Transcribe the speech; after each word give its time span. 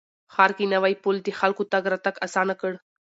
ښار 0.33 0.51
کې 0.57 0.65
نوی 0.73 0.93
پل 1.03 1.15
د 1.23 1.27
خلکو 1.39 1.63
تګ 1.73 1.83
راتګ 1.93 2.15
اسانه 2.25 2.53
کړ 2.61 2.73